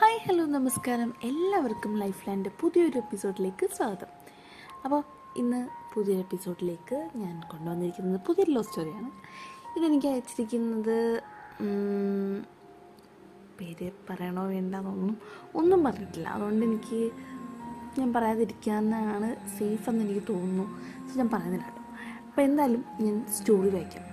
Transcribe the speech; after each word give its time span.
Hi 0.00 0.18
hello 0.28 0.44
നമസ്കാരം. 0.46 1.14
എല്ലാവർക്കും 1.22 1.98
life 1.98 2.28
ലൈന്റെ 2.28 2.50
പുതിയൊരു 2.60 2.98
എപ്പിസോഡിലേക്ക് 2.98 3.68
സ്വാഗതം. 3.76 4.06
അപ്പോൾ 4.84 5.02
ഇന്ന് 5.36 5.68
പുതിയൊരു 5.94 6.20
എപ്പിസോഡിലേക്ക് 6.20 7.10
ഞാൻ 7.16 7.40
കൊണ്ടുവന്നിരിക്കുന്നത് 7.50 8.20
പുതിയൊരു 8.26 8.50
ലോ 8.50 8.62
സ്റ്റോറിയാണ് 8.62 9.10
ഇതെനിക്ക് 9.78 10.06
അയച്ചിരിക്കുന്നത് 10.06 11.22
പേര് 13.60 13.90
പറയണോ 14.10 14.46
വേണ്ടെന്നൊന്നും 14.46 15.16
ഒന്നും 15.54 15.84
പറഞ്ഞിട്ടില്ല. 15.84 16.28
അതുകൊണ്ട് 16.28 16.66
എനിക്ക് 16.66 17.10
ഞാൻ 17.98 18.12
പറയാതിരിക്കാമെന്നാണ് 18.12 19.58
സേഫ് 19.58 19.90
എന്ന് 19.90 20.04
എനിക്ക് 20.04 20.26
തോന്നുന്നു. 20.28 20.80
ഞാൻ 21.16 21.30
പറയുന്നില്ല 21.30 21.66
കേട്ടോ. 21.66 21.82
അപ്പോൾ 22.26 22.42
എന്തായാലും 22.42 22.84
ഞാൻ 23.00 23.26
സ്റ്റോറി 23.26 23.68
വായിക്കാം. 23.68 24.04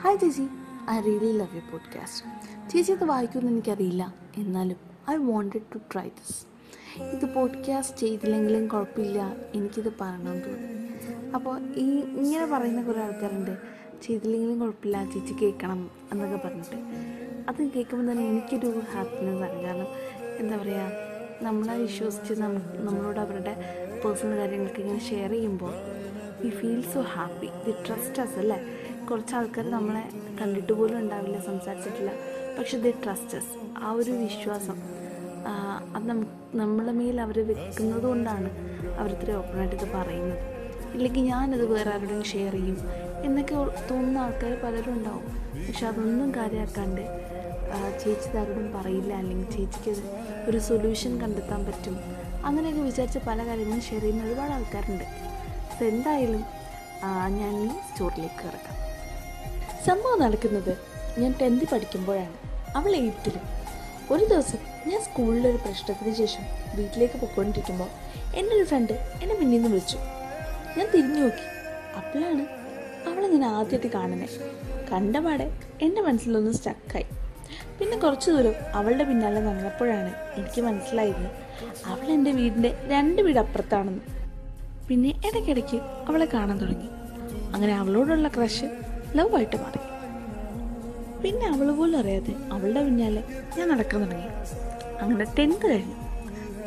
ഹായ് 0.00 0.18
ചേച്ചി. 0.18 0.48
I 0.90 1.00
really 1.00 1.32
love 1.38 1.54
you 1.54 1.60
podcast 1.60 2.70
ചേച്ചി 2.70 2.92
അത് 2.92 3.04
വായിക്കുമെന്ന് 3.04 3.52
എനിക്കറിയില്ല. 3.52 4.14
എന്നാലും 4.36 4.91
I 5.10 5.14
wanted 5.14 5.74
to 5.74 5.78
try 5.78 6.08
this. 6.08 6.52
ഇത് 7.02 7.34
പോഡ്കാസ്റ്റ് 7.34 7.98
ചെയ്തില്ലെങ്കിലും 7.98 8.68
കുഴപ്പമില്ല. 8.68 9.36
എനിക്കിത് 9.54 9.92
പറയണമെന്ന് 10.00 10.44
തോന്നി 10.44 10.82
അപ്പോൾ 11.34 11.74
ഈ 11.74 12.00
ഇങ്ങനെ 12.00 12.46
പറയുന്ന 12.46 12.82
കുറേ 12.82 13.00
ആൾക്കാരുണ്ട്. 13.00 13.56
ചെയ്തില്ലെങ്കിലും 14.02 14.60
കുഴപ്പമില്ല 14.60 15.04
ചേച്ചി 15.04 15.32
കേൾക്കണം 15.32 15.90
എന്നൊക്കെ 16.12 16.48
പറഞ്ഞിട്ട്. 16.48 16.76
അത് 17.48 17.70
കേൾക്കുമ്പോൾ 17.70 18.12
തന്നെ 18.12 18.28
എനിക്കൊരു 18.28 18.82
ഹാപ്പിനെസ് 18.92 19.42
ആണ്. 19.42 19.62
കാരണം 19.62 19.86
എന്താ 20.38 20.56
പറയുക 20.56 20.90
നമ്മളെ 21.42 21.78
വിശ്വസിച്ച് 21.78 22.34
നമ്മളോട് 22.34 23.20
അവരുടെ 23.20 23.54
പേഴ്സണൽ 24.04 24.36
കാര്യങ്ങളൊക്കെ 24.36 24.80
ഇങ്ങനെ 24.80 25.00
ഷെയർ 25.00 25.30
ചെയ്യുമ്പോൾ 25.30 25.74
we 26.44 26.50
feel 26.50 26.82
so 26.82 27.00
happy 27.00 27.46
we 27.46 27.72
trust 27.86 28.22
us 28.22 28.38
അല്ലേ? 28.38 28.60
കുറച്ച് 29.10 29.34
ആൾക്കാർ 29.34 29.70
നമ്മളെ 29.70 30.08
കണ്ടിട്ട് 30.40 30.72
പോലും 30.72 30.98
ഉണ്ടാവില്ല 30.98 31.40
സംസാരിച്ചിട്ടില്ല. 31.40 32.10
പക്ഷെ 32.58 32.78
ദി 32.78 32.90
ട്രസ്റ്റസ് 33.04 33.62
ആ 33.78 33.92
ഒരു 33.92 34.10
വിശ്വാസം 34.10 35.01
അത് 35.96 36.04
നമ്മളെ 36.60 36.92
മേൽ 36.98 37.18
അവർ 37.26 37.36
വെക്കുന്നത് 37.50 38.06
കൊണ്ടാണ് 38.06 38.50
അവരിത്ര 39.00 39.28
ഓപ്പണായിട്ട് 39.40 39.76
ഇത് 39.76 39.86
പറയുന്നത്. 39.94 40.38
ഇല്ലെങ്കിൽ 40.94 41.22
ഞാനത് 41.32 41.64
വേറെ 41.72 41.90
ആരോടും 41.94 42.24
ഷെയർ 42.32 42.52
ചെയ്യും. 42.52 42.78
എന്നൊക്കെ 43.26 43.54
തോന്നുന്ന 43.90 44.18
ആൾക്കാർ 44.24 44.52
പലരും 44.64 44.92
ഉണ്ടാവും. 44.96 45.26
പക്ഷെ 45.66 45.86
അതൊന്നും 45.90 46.30
കാര്യമാക്കാണ്ട് 46.38 47.04
ചേച്ചി 48.02 48.28
പറയില്ല. 48.76 49.12
അല്ലെങ്കിൽ 49.20 49.46
ചേച്ചിക്ക് 49.56 49.92
ഒരു 50.48 50.58
സൊല്യൂഷൻ 50.68 51.12
കണ്ടെത്താൻ 51.22 51.60
പറ്റും. 51.68 51.96
അങ്ങനെയൊക്കെ 52.48 52.82
വിചാരിച്ച് 52.88 53.20
പല 53.28 53.38
കാര്യങ്ങളും 53.48 53.82
ഷെയർ 53.88 54.02
ചെയ്യുന്ന 54.04 54.26
ഒരുപാട് 54.28 54.52
ആൾക്കാരുണ്ട്. 54.56 55.06
അപ്പോൾ 55.70 55.84
എന്തായാലും 55.92 56.42
ഞാൻ 57.38 57.54
ഈ 57.64 57.68
സ്റ്റോറിലേക്ക് 57.88 58.40
കിടക്കാം 58.44 58.76
സംഭവം 59.86 60.18
നടക്കുന്നത് 60.24 60.72
ഞാൻ 61.20 61.30
ടെൻത്തിൽ 61.40 61.68
പഠിക്കുമ്പോഴാണ്. 61.72 62.36
അവൾ 62.78 62.92
എയ്ത്തിലും 62.96 63.44
ഒരു 64.10 64.24
ദിവസം 64.24 64.58
ഞാൻ 64.88 65.00
സ്കൂളിലൊരു 65.02 65.56
പ്രശ്നത്തിന് 65.56 66.14
ശേഷം 66.14 66.42
വീട്ടിലേക്ക് 66.76 67.18
പൊയ്ക്കൊണ്ടിരിക്കുമ്പോൾ 67.18 67.88
എന്റെ 68.36 68.56
ഒരു 68.56 68.64
ഫ്രണ്ട് 68.64 68.92
എന്നെ 68.92 69.34
പിന്നിൽ 69.34 69.56
നിന്ന് 69.56 69.68
വിളിച്ചു. 69.68 69.96
ഞാൻ 70.78 70.86
തിരിഞ്ഞു 70.94 71.20
നോക്കി. 71.20 71.44
അപ്പോഴാണ് 71.96 72.46
അവളെ 73.08 73.28
ഞാൻ 73.28 73.44
ആദ്യമായിട്ട് 73.44 73.86
കാണുന്നത് 73.86 74.62
കണ്ടപാടെ 74.92 75.52
എന്റെ 75.82 76.00
മനസ്സിലൊന്ന് 76.00 76.52
സ്റ്റക്കായി 76.52 77.04
പിന്നെ 77.78 77.98
കുറച്ച് 77.98 78.30
ദൂരം 78.30 78.54
അവളുടെ 78.74 79.04
പിന്നാലെ 79.04 79.40
നടന്നപ്പോഴാണ് 79.40 80.14
എനിക്ക് 80.36 80.60
മനസ്സിലായത് 80.60 81.26
അവൾ 81.86 82.06
എന്റെ 82.06 82.30
വീടിന്റെ 82.30 82.78
രണ്ട് 82.86 83.22
വീട് 83.22 83.38
അപ്പുറത്താണെന്ന്. 83.38 84.00
പിന്നെ 84.88 85.08
ഇടയ്ക്കിടയ്ക്ക് 85.08 85.76
അവളെ 85.76 86.24
കാണാൻ 86.24 86.58
തുടങ്ങി. 86.58 86.88
അങ്ങനെ 87.54 87.74
അവളോടുള്ള 87.74 88.28
ക്രഷ് 88.28 88.64
ലവ് 89.16 89.36
ആയിട്ട് 89.36 89.56
മാറി. 89.56 89.91
പിന്നെ 91.24 91.46
അവൾ 91.46 91.70
പോലും 91.70 91.98
അറിയാതെ 91.98 92.34
അവളുടെ 92.52 92.84
പിന്നാലെ 92.84 93.24
ഞാൻ 93.58 93.68
നടക്കാൻ 93.68 94.00
തുടങ്ങി. 94.00 94.26
അങ്ങനെ 95.00 95.24
ടെൻത്ത് 95.38 95.66
കഴിഞ്ഞു. 95.70 95.94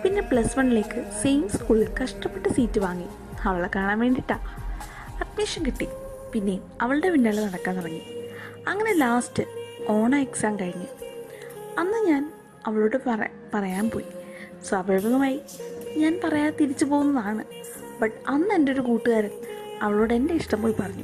പിന്നെ 0.01 0.21
പ്ലസ് 0.21 0.57
വണ്ണിലേക്ക് 0.57 1.05
സെയിം 1.23 1.49
സ്കൂളിൽ 1.49 1.87
കഷ്ടപ്പെട്ട് 2.03 2.49
സീറ്റ് 2.49 2.79
വാങ്ങി. 2.79 3.05
അവളെ 3.43 3.69
കാണാൻ 3.75 3.99
വേണ്ടിയിട്ടാണ് 3.99 4.41
അഡ്മിഷൻ 5.23 5.65
കിട്ടി. 5.65 5.87
പിന്നെ 6.33 6.59
അവളുടെ 6.81 7.09
പിന്നാലെ 7.09 7.45
നടക്കാൻ 7.45 7.75
തുടങ്ങി. 7.75 8.01
അങ്ങനെ 8.67 8.93
ലാസ്റ്റ് 8.93 9.43
ഓണ 9.89 10.15
എക്സാം 10.15 10.59
കഴിഞ്ഞ്. 10.59 10.87
അന്ന് 11.79 12.07
ഞാൻ 12.07 12.33
അവളോട് 12.65 12.97
പറ 13.07 13.27
പറയാൻ 13.53 13.89
പോയി. 13.89 14.05
സ്വാഭാവികമായി 14.69 15.41
ഞാൻ 15.97 16.19
പറയാതെ 16.23 16.57
തിരിച്ചു 16.61 16.85
പോകുന്നതാണ്. 16.85 17.43
ബട്ട് 18.01 18.15
അന്ന് 18.27 18.55
എന്റെ 18.55 18.71
ഒരു 18.71 18.81
കൂട്ടുകാരൻ 18.81 19.29
അവളോട് 19.81 20.13
എന്റെ 20.13 20.33
ഇഷ്ടം 20.33 20.61
പോയി 20.61 20.73
പറഞ്ഞു. 20.79 21.03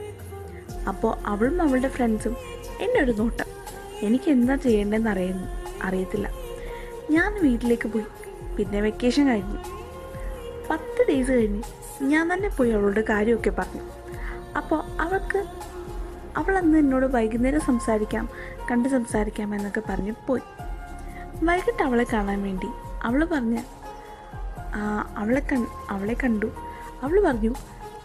അപ്പോൾ 0.90 1.18
അവളും 1.26 1.62
അവളുടെ 1.62 1.88
ഫ്രണ്ട്സും 1.88 2.38
എന്റെ 2.82 3.00
ഒരു 3.04 3.12
നോട്ടം. 3.12 3.50
എനിക്ക് 4.02 4.32
എന്താ 4.32 4.56
ചെയ്യേണ്ടതെന്ന് 4.56 5.10
അറിയുന്നു 5.10 5.48
അറിയത്തില്ല. 5.84 6.28
ഞാൻ 7.10 7.44
വീട്ടിലേക്ക് 7.44 7.88
പോയി. 7.90 8.06
പിന്നെ 8.56 8.82
വെക്കേഷൻ 8.82 9.28
കഴിഞ്ഞു. 9.28 9.58
പത്ത് 10.70 11.06
ഡേയ്സ് 11.10 11.32
കഴിഞ്ഞ് 11.32 11.64
ഞാൻ 12.02 12.34
തന്നെ 12.34 12.50
പോയി 12.50 12.72
അവളോട് 12.72 13.00
കാര്യമൊക്കെ 13.00 13.50
പറഞ്ഞു. 13.50 13.84
അപ്പോൾ 14.58 15.02
അവൾക്ക് 15.02 15.40
അവൾ 16.38 16.58
അന്ന് 16.58 16.78
എന്നോട് 16.78 17.06
വൈകുന്നേരം 17.06 17.62
സംസാരിക്കാം 17.62 18.30
കണ്ട് 18.72 18.90
സംസാരിക്കാം 18.90 19.56
എന്നൊക്കെ 19.56 19.82
പറഞ്ഞ് 19.90 20.14
പോയി. 20.28 20.42
വൈകിട്ട് 21.44 21.84
അവളെ 21.84 22.06
കാണാൻ 22.14 22.44
വേണ്ടി 22.44 22.68
അവൾ 23.04 23.26
പറഞ്ഞ 23.26 23.58
അവളെ 25.18 25.42
കൺ 25.52 25.68
അവളെ 25.90 26.16
കണ്ടു. 26.24 26.50
അവൾ 27.04 27.24
പറഞ്ഞു 27.24 27.54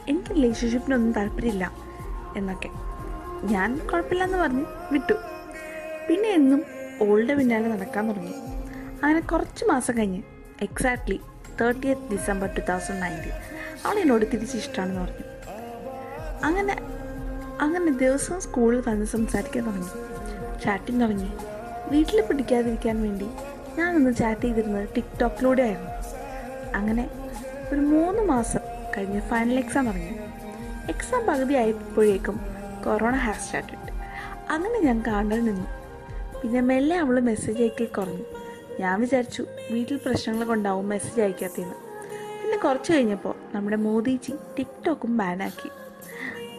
എനിക്ക് 0.09 0.31
റിലേഷൻഷിപ്പിനൊന്നും 0.31 1.13
താല്പര്യമില്ല 1.13 1.73
എന്നൊക്കെ. 2.37 2.86
ഞാൻ 3.45 3.89
കുഴപ്പമില്ലെന്ന് 3.93 4.39
പറഞ്ഞ് 4.39 4.65
വിട്ടു. 4.93 5.13
പിന്നെ 6.09 6.29
എന്നും 6.29 6.65
ഓൾഡ് 7.03 7.33
പിന്നാലെ 7.33 7.69
നടക്കാൻ 7.69 8.09
തുടങ്ങി. 8.09 8.33
അങ്ങനെ 9.05 9.21
കുറച്ച് 9.21 9.65
മാസം 9.65 9.99
കഴിഞ്ഞ് 9.99 10.23
exactly 10.63 11.21
thirtieth 11.61 12.11
December 12.13 12.47
two 12.47 12.61
thousand 12.61 13.03
nineteen 13.03 13.33
അവൾ 13.87 13.99
എന്നോട് 13.99 14.27
തിരിച്ച് 14.33 14.57
ഇഷ്ടമാണെന്ന് 14.57 15.01
പറഞ്ഞു. 15.01 15.25
അങ്ങനെ 16.45 16.77
അങ്ങനെ 17.61 17.91
ദിവസവും 17.91 18.41
സ്കൂളിൽ 18.41 18.83
വന്ന് 18.89 19.07
സംസാരിക്കാൻ 19.07 19.67
തുടങ്ങി. 19.67 19.87
ചാറ്റിങ് 20.65 21.01
തുടങ്ങി. 21.01 21.33
വീട്ടിൽ 21.89 22.21
പിടിക്കാതിരിക്കാൻ 22.21 23.03
വേണ്ടി 23.03 23.27
ഞാനൊന്ന് 23.79 24.15
ചാറ്റ് 24.15 24.41
ചെയ്തിരുന്നത് 24.41 24.89
ടിക്ടോക്കിലൂടെ 24.97 25.63
ആയിരുന്നു. 25.63 25.91
അങ്ങനെ 26.77 27.11
ഒരു 27.73 27.81
മൂന്ന് 27.81 28.23
മാസം 28.23 28.61
കഴിഞ്ഞ് 28.97 29.21
ഫൈനൽ 29.21 29.59
എക്സാം 29.59 29.87
തുടങ്ങി. 29.87 30.19
എക്സാം 30.89 31.27
പകുതി 31.27 31.55
ആയപ്പോഴേക്കും 31.55 32.56
കൊറോണ 32.87 33.15
ഹാസ് 33.17 33.45
സ്റ്റാർട്ടഡ് 33.45 33.93
അങ്ങനെ 34.51 34.81
ഞാൻ 34.81 35.03
കാണാൻ 35.07 35.45
നിന്നു. 35.45 35.67
പിന്നെ 36.43 36.61
മെല്ലെ 36.61 36.97
അവൾ 36.97 37.21
മെസ്സേജ് 37.21 37.63
അയക്കൽ 37.63 37.85
കുറഞ്ഞു. 37.85 38.25
ഞാൻ 38.81 39.01
വിചാരിച്ചു 39.01 39.47
വീട്ടിൽ 39.71 39.97
പ്രശ്നങ്ങൾ 39.97 40.45
കൊണ്ടാവും 40.45 40.89
മെസ്സേജ് 40.89 41.21
അയക്കാത്തതെന്ന്. 41.21 41.75
പിന്നെ 42.43 42.59
കുറച്ച് 42.59 42.93
കഴിഞ്ഞപ്പോൾ 42.93 43.35
നമ്മുടെ 43.55 43.77
മോദിജി 43.77 44.33
ടിക്ടോക്കും 44.59 45.17
ബാനാക്കി 45.17 45.71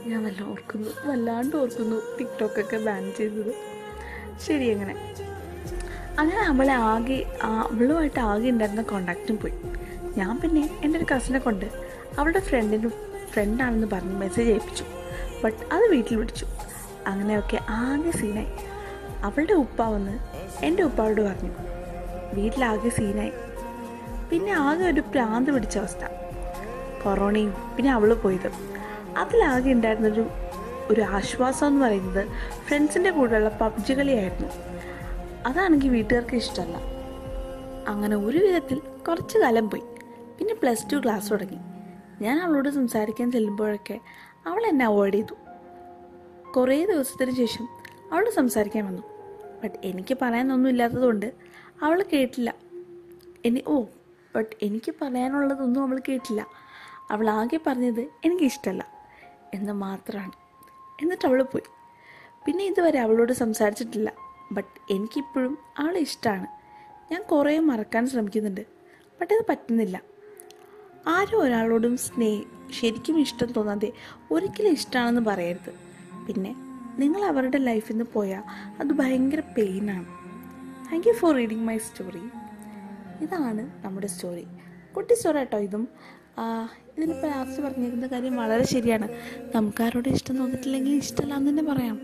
ഞാൻ 0.09 0.23
വല്ല 0.23 0.41
ഓർക്കുന്നു 0.43 0.89
വല്ലാണ്ട് 1.05 1.55
ഓർക്കുന്നു 1.55 1.95
ടിക്ടോക്കൊക്കെ 2.19 2.77
ബാൻ 2.77 3.13
ചെയ്തത്. 3.17 3.53
ശരി 4.47 4.71
അങ്ങനെ. 4.71 5.15
അങ്ങനെ 6.19 6.41
അവളെ 6.41 6.73
ആകെ 6.73 7.25
അവളുമായിട്ട് 7.43 8.19
ആകെ 8.19 8.49
ഉണ്ടായിരുന്ന 8.49 8.81
കോണ്ടാക്റ്റും 8.81 9.39
പോയി. 9.39 9.53
ഞാൻ 10.17 10.39
പിന്നെ 10.39 10.79
എന്റെ 10.83 10.99
ഒരു 10.99 11.05
കസിനെ 11.15 11.39
കൊണ്ട് 11.39 11.65
അവളുടെ 12.19 12.39
ഫ്രണ്ടിന് 12.39 12.89
ഫ്രണ്ടാണെന്ന് 13.31 13.87
പറഞ്ഞ് 13.87 14.15
മെസ്സേജ് 14.15 14.51
അയപ്പിച്ചു. 14.51 14.83
ബട്ട് 15.43 15.73
അത് 15.73 15.91
വീട്ടിൽ 15.91 16.17
പിടിച്ചു. 16.17 16.45
അങ്ങനെയൊക്കെ 17.07 17.59
ആകെ 17.69 18.11
സീനായി. 18.11 18.47
അവളുടെ 19.23 19.53
ഉപ്പ 19.53 19.81
വന്ന് 19.81 20.19
എന്റെ 20.65 20.83
ഉപ്പാവോട് 20.83 21.21
പറഞ്ഞു 21.21 21.51
വീട്ടിലാകെ 22.33 22.89
സീനായി. 22.89 23.31
പിന്നെ 24.29 24.51
ആകെ 24.51 24.85
ഒരു 24.85 25.01
പ്രാന്ത് 25.01 25.51
പിടിച്ച 25.51 25.77
അവസ്ഥ. 25.77 26.05
കൊറോണയും 27.03 27.53
പിന്നെ 27.75 27.91
അവൾ 27.91 28.13
പോയത്. 28.13 28.51
അതിലാകെ 29.17 29.71
ഉണ്ടായിരുന്നൊരു 29.71 30.29
ഒരു 30.89 31.01
ആശ്വാസം 31.01 31.67
എന്ന് 31.67 31.85
പറയുന്നത് 31.85 32.27
ഫ്രണ്ട്സിന്റെ 32.67 33.09
കൂടെയുള്ള 33.09 33.49
പബ്ജി 33.49 33.93
കളിയായിരുന്നു. 33.93 34.49
അതാണെങ്കിൽ 35.45 35.89
വീട്ടുകാർക്ക് 35.89 36.35
ഇഷ്ടമല്ല. 36.35 36.77
അങ്ങനെ 37.87 38.15
ഒരു 38.15 38.37
വിധത്തിൽ 38.37 38.81
കുറച്ച് 39.07 39.37
കാലം 39.37 39.69
പോയി. 39.69 39.83
പിന്നെ 40.39 40.53
പ്ലസ് 40.53 40.93
ടു 40.93 40.97
ക്ലാസ് 40.97 41.31
തുടങ്ങി. 41.31 41.57
ഞാൻ 42.23 42.41
അവളോട് 42.41 42.69
സംസാരിക്കാൻ 42.69 43.31
ചെല്ലുമ്പോഴൊക്കെ 43.31 43.99
അവൾ 44.47 44.65
എന്നെ 44.65 44.85
അവോയ്ഡ് 44.85 45.13
ചെയ്തു. 45.13 45.35
കുറേ 46.51 46.85
ദിവസത്തിന് 46.85 47.31
ശേഷം 47.31 47.67
അവൾ 48.11 48.29
സംസാരിക്കാൻ 48.29 48.85
വന്നു. 48.85 49.03
ബട്ട് 49.63 49.77
എനിക്ക് 49.83 50.17
പറയാനൊന്നും 50.21 50.69
ഇല്ലാത്തതുകൊണ്ട് 50.69 51.33
അവൾ 51.81 52.05
കേട്ടില്ല. 52.13 52.55
എനി 53.45 53.63
ഓ 53.67 53.83
ബട്ട് 54.35 54.55
എനിക്ക് 54.61 54.93
പറയാനുള്ളതൊന്നും 55.01 55.81
അവൾ 55.81 56.01
കേട്ടില്ല. 56.09 56.47
അവൾ 57.11 57.29
ആകെ 57.29 57.59
പറഞ്ഞത് 57.67 58.01
എനിക്കിഷ്ടമല്ല 58.01 58.87
എന്ന് 59.53 59.73
മാത്രമാണ്. 59.73 60.31
എന്നിട്ട് 61.01 61.27
അവൾ 61.27 61.43
പോയി. 61.43 61.63
പിന്നെ 62.45 62.65
ഇതുവരെ 62.65 62.99
അവളോട് 62.99 63.33
സംസാരിച്ചിട്ടില്ല. 63.33 64.13
ബട്ട് 64.51 64.93
എനിക്കിപ്പോഴും 64.93 65.57
അവളെ 65.77 65.99
ഇഷ്ടമാണ് 65.99 66.47
ഞാൻ 67.11 67.23
കുറേ 67.23 67.59
മറക്കാൻ 67.59 68.07
ശ്രമിക്കുന്നുണ്ട്. 68.07 68.61
ബട്ട് 69.21 69.33
അത് 69.33 69.45
പറ്റുന്നില്ല. 69.49 70.01
ആരും 71.07 71.41
ഒരാളോടും 71.41 71.97
സ്നേഹ 71.97 72.41
ശരിക്കും 72.81 73.19
ഇഷ്ടം 73.19 73.51
തോന്നാതെ 73.51 73.91
ഒരിക്കലും 74.31 74.71
ഇഷ്ടമാണെന്ന് 74.71 75.21
പറയരുത്. 75.21 75.73
പിന്നെ 76.27 76.55
നിങ്ങൾ 76.99 77.25
അവരുടെ 77.25 77.57
ലൈഫിൽ 77.57 77.93
നിന്ന് 77.93 78.05
പോയാൽ 78.13 78.43
അത് 78.79 78.87
ഭയങ്കര 78.87 79.39
പെയിനാണ് 79.39 80.05
thank 80.91 81.07
you 81.07 81.13
for 81.13 81.35
reading 81.35 81.67
my 81.67 81.77
story 81.77 82.21
ഇതാണ് 83.23 83.85
നമ്മുടെ 83.85 84.07
സ്റ്റോറി 84.07 84.47
കുട്ടി 84.95 85.13
സ്റ്റോറി 85.13 85.37
കേട്ടോ 85.37 85.57
ഇതും. 85.57 85.87
ഇതിനിപ്പോൾ 86.97 87.27
ലാസ്റ്റ് 87.27 87.61
പറഞ്ഞിരുന്ന 87.63 88.07
കാര്യം 88.07 88.37
വളരെ 88.37 88.65
ശരിയാണ്. 88.65 89.07
നമുക്കാരോട് 89.55 90.09
ഇഷ്ടം 90.09 90.37
തോന്നിയിട്ടില്ലെങ്കിൽ 90.37 90.95
ഇഷ്ടമല്ല 90.95 91.33
എന്ന് 91.33 91.49
തന്നെ 91.49 91.63
പറയാം. 91.63 92.01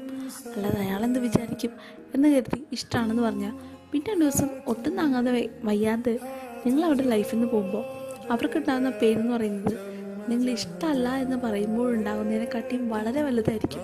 അല്ലാതെ 0.56 0.80
അയാളെന്ത് 0.80 1.20
വിചാരിക്കും 1.20 1.72
എന്ന് 2.16 2.30
കരുതി 2.30 2.68
ഇഷ്ടമാണെന്ന് 2.72 3.24
പറഞ്ഞാൽ 3.24 3.54
പിന്നെ 3.92 4.20
ദിവസം 4.20 4.50
ഒട്ടും 4.68 4.98
താങ്ങാതെ 4.98 5.32
വയ്യ- 5.32 5.50
വയ്യാതെ 5.64 6.20
നിങ്ങൾ 6.66 6.86
അവരുടെ 6.86 7.04
ലൈഫിൽ 7.04 7.36
നിന്ന് 7.36 7.52
പോകുമ്പോൾ 7.52 8.03
അവർക്കുണ്ടാകുന്ന 8.30 8.90
പെയിൻ 8.90 9.20
എന്ന് 9.20 9.34
പറയുന്നത് 9.34 9.94
നിങ്ങൾ 10.30 10.50
ഇഷ്ടമല്ല 10.50 11.10
എന്ന് 11.10 11.36
പറയുമ്പോൾ 11.36 11.94
ഉണ്ടാകുന്നതിനെക്കാട്ടിയും 11.94 12.90
വളരെ 12.90 13.22
വലുതായിരിക്കും. 13.22 13.82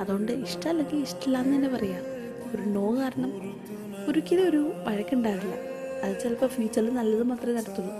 അതുകൊണ്ട് 0.00 0.32
ഇഷ്ടമല്ലെങ്കിൽ 0.32 0.98
ഇഷ്ടമില്ല 0.98 1.38
എന്ന് 1.38 1.56
തന്നെ 1.56 1.68
പറയാം. 1.68 2.02
ഒരു 2.54 2.62
നോ 2.68 3.00
കാരണം 3.00 3.54
ഒരിക്കലും 4.08 4.48
ഒരു 4.48 4.72
വഴക്കുണ്ടാകില്ല. 4.88 5.54
അത് 6.04 6.22
ചിലപ്പോൾ 6.22 6.46
ഫ്യൂച്ചറിൽ 6.46 6.94
നല്ലത് 6.94 7.22
മാത്രമേ 7.22 7.52
നടത്തുള്ളൂ. 7.52 7.92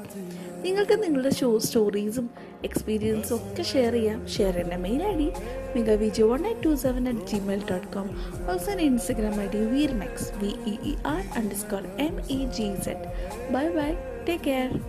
നിങ്ങൾക്ക് 0.64 1.02
നിങ്ങളുടെ 1.02 1.34
ഷോ 1.34 1.58
സ്റ്റോറീസും 1.58 2.30
എക്സ്പീരിയൻസും 2.64 3.36
ഒക്കെ 3.36 3.62
ഷെയർ 3.62 3.92
ചെയ്യാം. 3.92 4.28
ഷെയർ 4.28 4.52
ചെയ്യേണ്ട 4.52 4.82
mail 4.82 5.02
I 5.02 5.16
D 5.16 5.32
Mika 5.76 5.90
V 5.90 6.08
G 6.08 6.22
one 6.22 6.46
eight 6.46 6.64
two 6.64 6.74
seven 6.74 7.08
at 7.08 7.18
Gmail 7.18 7.62
dot 7.70 7.86
com 7.86 8.10
also 8.50 8.72
Instagram 8.72 9.42
I 9.42 9.46
D 9.46 9.58
വീർമെക്സ് 9.58 10.32
V 10.38 10.46
E 10.46 10.76
E 10.84 10.96
R 11.06 11.24
underscore 11.36 11.82
M 12.00 12.20
E 12.30 12.46
G 12.46 12.76
Z 12.84 13.52
bye 13.52 13.68
bye 13.68 13.92
take 14.28 14.44
care 14.44 14.80